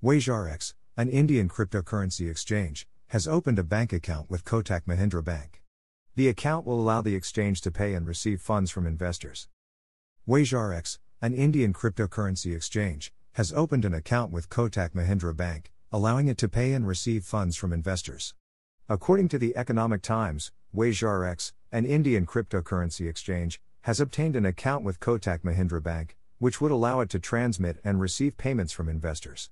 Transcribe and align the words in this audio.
WazirX, 0.00 0.74
an 0.96 1.08
Indian 1.08 1.48
cryptocurrency 1.48 2.30
exchange, 2.30 2.86
has 3.08 3.26
opened 3.26 3.58
a 3.58 3.64
bank 3.64 3.92
account 3.92 4.30
with 4.30 4.44
Kotak 4.44 4.82
Mahindra 4.86 5.24
Bank. 5.24 5.60
The 6.14 6.28
account 6.28 6.64
will 6.64 6.80
allow 6.80 7.02
the 7.02 7.16
exchange 7.16 7.62
to 7.62 7.72
pay 7.72 7.94
and 7.94 8.06
receive 8.06 8.40
funds 8.40 8.70
from 8.70 8.86
investors. 8.86 9.48
WazirX, 10.28 10.98
an 11.20 11.34
Indian 11.34 11.72
cryptocurrency 11.72 12.54
exchange, 12.54 13.12
has 13.32 13.52
opened 13.52 13.84
an 13.84 13.92
account 13.92 14.30
with 14.30 14.48
Kotak 14.48 14.90
Mahindra 14.90 15.36
Bank, 15.36 15.72
allowing 15.90 16.28
it 16.28 16.38
to 16.38 16.48
pay 16.48 16.74
and 16.74 16.86
receive 16.86 17.24
funds 17.24 17.56
from 17.56 17.72
investors. 17.72 18.34
According 18.88 19.26
to 19.30 19.38
the 19.38 19.56
Economic 19.56 20.02
Times, 20.02 20.52
WazirX, 20.72 21.50
an 21.72 21.84
Indian 21.84 22.24
cryptocurrency 22.24 23.08
exchange, 23.08 23.60
has 23.80 23.98
obtained 23.98 24.36
an 24.36 24.46
account 24.46 24.84
with 24.84 25.00
Kotak 25.00 25.40
Mahindra 25.40 25.82
Bank, 25.82 26.16
which 26.38 26.60
would 26.60 26.70
allow 26.70 27.00
it 27.00 27.10
to 27.10 27.18
transmit 27.18 27.80
and 27.82 28.00
receive 28.00 28.36
payments 28.36 28.72
from 28.72 28.88
investors. 28.88 29.50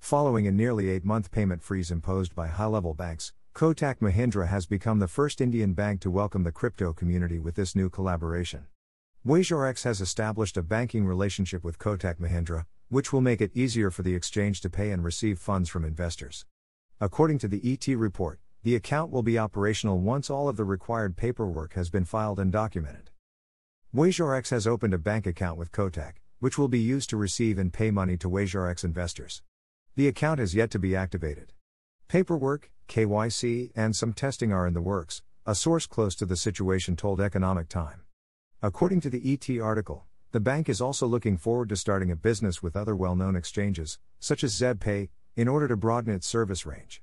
Following 0.00 0.48
a 0.48 0.50
nearly 0.50 0.88
eight 0.88 1.04
month 1.04 1.30
payment 1.30 1.62
freeze 1.62 1.90
imposed 1.92 2.34
by 2.34 2.48
high 2.48 2.66
level 2.66 2.94
banks, 2.94 3.32
Kotak 3.54 4.00
Mahindra 4.00 4.48
has 4.48 4.66
become 4.66 4.98
the 4.98 5.06
first 5.06 5.40
Indian 5.40 5.72
bank 5.72 6.00
to 6.00 6.10
welcome 6.10 6.42
the 6.42 6.50
crypto 6.50 6.92
community 6.92 7.38
with 7.38 7.54
this 7.54 7.76
new 7.76 7.88
collaboration. 7.88 8.66
WazirX 9.24 9.84
has 9.84 10.00
established 10.00 10.56
a 10.56 10.62
banking 10.62 11.06
relationship 11.06 11.62
with 11.62 11.78
Kotak 11.78 12.18
Mahindra, 12.18 12.64
which 12.88 13.12
will 13.12 13.20
make 13.20 13.40
it 13.40 13.52
easier 13.54 13.90
for 13.90 14.02
the 14.02 14.14
exchange 14.14 14.60
to 14.62 14.70
pay 14.70 14.90
and 14.90 15.04
receive 15.04 15.38
funds 15.38 15.68
from 15.68 15.84
investors. 15.84 16.44
According 17.00 17.38
to 17.40 17.48
the 17.48 17.60
ET 17.62 17.86
report, 17.94 18.40
the 18.64 18.74
account 18.74 19.12
will 19.12 19.22
be 19.22 19.38
operational 19.38 20.00
once 20.00 20.28
all 20.28 20.48
of 20.48 20.56
the 20.56 20.64
required 20.64 21.16
paperwork 21.16 21.74
has 21.74 21.88
been 21.88 22.04
filed 22.04 22.40
and 22.40 22.50
documented. 22.50 23.10
WazirX 23.94 24.50
has 24.50 24.66
opened 24.66 24.94
a 24.94 24.98
bank 24.98 25.26
account 25.26 25.56
with 25.56 25.70
Kotak, 25.70 26.14
which 26.40 26.58
will 26.58 26.68
be 26.68 26.80
used 26.80 27.10
to 27.10 27.16
receive 27.16 27.58
and 27.58 27.72
pay 27.72 27.92
money 27.92 28.16
to 28.16 28.28
WazirX 28.28 28.82
investors. 28.82 29.42
The 30.00 30.08
account 30.08 30.40
has 30.40 30.54
yet 30.54 30.70
to 30.70 30.78
be 30.78 30.96
activated. 30.96 31.52
Paperwork, 32.08 32.70
KYC, 32.88 33.70
and 33.76 33.94
some 33.94 34.14
testing 34.14 34.50
are 34.50 34.66
in 34.66 34.72
the 34.72 34.80
works, 34.80 35.20
a 35.44 35.54
source 35.54 35.86
close 35.86 36.14
to 36.14 36.24
the 36.24 36.38
situation 36.38 36.96
told 36.96 37.20
Economic 37.20 37.68
Time. 37.68 38.04
According 38.62 39.02
to 39.02 39.10
the 39.10 39.20
ET 39.30 39.60
article, 39.60 40.06
the 40.32 40.40
bank 40.40 40.70
is 40.70 40.80
also 40.80 41.06
looking 41.06 41.36
forward 41.36 41.68
to 41.68 41.76
starting 41.76 42.10
a 42.10 42.16
business 42.16 42.62
with 42.62 42.76
other 42.76 42.96
well 42.96 43.14
known 43.14 43.36
exchanges, 43.36 43.98
such 44.18 44.42
as 44.42 44.58
ZebPay, 44.58 45.10
in 45.36 45.48
order 45.48 45.68
to 45.68 45.76
broaden 45.76 46.14
its 46.14 46.26
service 46.26 46.64
range. 46.64 47.02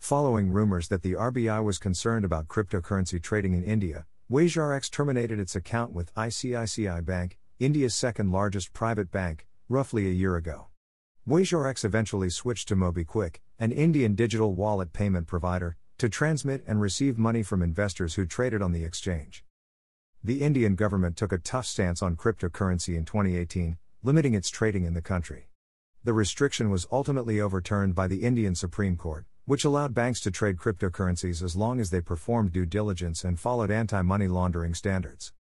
Following 0.00 0.50
rumors 0.50 0.88
that 0.88 1.02
the 1.02 1.12
RBI 1.12 1.62
was 1.62 1.78
concerned 1.78 2.24
about 2.24 2.48
cryptocurrency 2.48 3.22
trading 3.22 3.54
in 3.54 3.62
India, 3.62 4.06
WazirX 4.28 4.90
terminated 4.90 5.38
its 5.38 5.54
account 5.54 5.92
with 5.92 6.12
ICICI 6.16 7.04
Bank, 7.04 7.38
India's 7.60 7.94
second 7.94 8.32
largest 8.32 8.72
private 8.72 9.12
bank, 9.12 9.46
roughly 9.68 10.08
a 10.08 10.12
year 10.12 10.34
ago. 10.34 10.66
WazirX 11.28 11.84
eventually 11.84 12.30
switched 12.30 12.68
to 12.68 12.74
MobiKwik, 12.76 13.36
an 13.58 13.70
Indian 13.70 14.14
digital 14.14 14.54
wallet 14.54 14.94
payment 14.94 15.26
provider, 15.26 15.76
to 15.98 16.08
transmit 16.08 16.64
and 16.66 16.80
receive 16.80 17.18
money 17.18 17.42
from 17.42 17.60
investors 17.60 18.14
who 18.14 18.24
traded 18.24 18.62
on 18.62 18.72
the 18.72 18.82
exchange. 18.82 19.44
The 20.24 20.40
Indian 20.40 20.74
government 20.74 21.18
took 21.18 21.30
a 21.30 21.36
tough 21.36 21.66
stance 21.66 22.00
on 22.00 22.16
cryptocurrency 22.16 22.96
in 22.96 23.04
2018, 23.04 23.76
limiting 24.02 24.32
its 24.32 24.48
trading 24.48 24.84
in 24.84 24.94
the 24.94 25.02
country. 25.02 25.50
The 26.02 26.14
restriction 26.14 26.70
was 26.70 26.86
ultimately 26.90 27.42
overturned 27.42 27.94
by 27.94 28.06
the 28.06 28.22
Indian 28.22 28.54
Supreme 28.54 28.96
Court, 28.96 29.26
which 29.44 29.66
allowed 29.66 29.92
banks 29.92 30.20
to 30.20 30.30
trade 30.30 30.56
cryptocurrencies 30.56 31.42
as 31.42 31.54
long 31.54 31.78
as 31.78 31.90
they 31.90 32.00
performed 32.00 32.52
due 32.52 32.64
diligence 32.64 33.22
and 33.22 33.38
followed 33.38 33.70
anti 33.70 34.00
money 34.00 34.28
laundering 34.28 34.72
standards. 34.72 35.34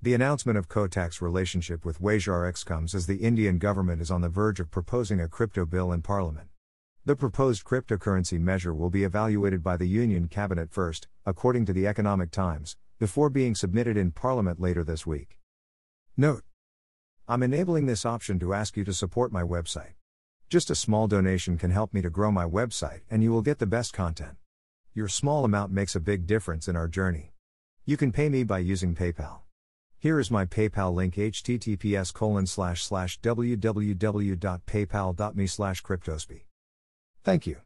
The 0.00 0.14
announcement 0.14 0.56
of 0.56 0.68
Kotak's 0.68 1.20
relationship 1.20 1.84
with 1.84 2.00
WazirX 2.00 2.64
comes 2.64 2.94
as 2.94 3.08
the 3.08 3.16
Indian 3.16 3.58
government 3.58 4.00
is 4.00 4.12
on 4.12 4.20
the 4.20 4.28
verge 4.28 4.60
of 4.60 4.70
proposing 4.70 5.20
a 5.20 5.26
crypto 5.26 5.66
bill 5.66 5.90
in 5.90 6.02
parliament. 6.02 6.50
The 7.04 7.16
proposed 7.16 7.64
cryptocurrency 7.64 8.38
measure 8.38 8.72
will 8.72 8.90
be 8.90 9.02
evaluated 9.02 9.60
by 9.60 9.76
the 9.76 9.88
Union 9.88 10.28
Cabinet 10.28 10.70
first, 10.70 11.08
according 11.26 11.66
to 11.66 11.72
the 11.72 11.88
Economic 11.88 12.30
Times, 12.30 12.76
before 13.00 13.28
being 13.28 13.56
submitted 13.56 13.96
in 13.96 14.12
parliament 14.12 14.60
later 14.60 14.84
this 14.84 15.04
week. 15.04 15.40
Note 16.16 16.44
I'm 17.26 17.42
enabling 17.42 17.86
this 17.86 18.06
option 18.06 18.38
to 18.38 18.54
ask 18.54 18.76
you 18.76 18.84
to 18.84 18.92
support 18.92 19.32
my 19.32 19.42
website. 19.42 19.94
Just 20.48 20.70
a 20.70 20.76
small 20.76 21.08
donation 21.08 21.58
can 21.58 21.72
help 21.72 21.92
me 21.92 22.02
to 22.02 22.08
grow 22.08 22.30
my 22.30 22.44
website, 22.44 23.00
and 23.10 23.24
you 23.24 23.32
will 23.32 23.42
get 23.42 23.58
the 23.58 23.66
best 23.66 23.92
content. 23.92 24.36
Your 24.94 25.08
small 25.08 25.44
amount 25.44 25.72
makes 25.72 25.96
a 25.96 26.00
big 26.00 26.24
difference 26.24 26.68
in 26.68 26.76
our 26.76 26.86
journey. 26.86 27.32
You 27.84 27.96
can 27.96 28.12
pay 28.12 28.28
me 28.28 28.44
by 28.44 28.60
using 28.60 28.94
PayPal. 28.94 29.40
Here 30.00 30.20
is 30.20 30.30
my 30.30 30.44
PayPal 30.44 30.94
link 30.94 31.16
https 31.16 32.14
colon 32.14 32.46
slash 32.46 32.84
slash 32.84 33.20
www.paypal.me 33.20 35.46
slash. 35.46 35.82
Thank 37.24 37.48
you. 37.48 37.56